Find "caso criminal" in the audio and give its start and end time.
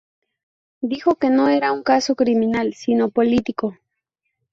1.83-2.73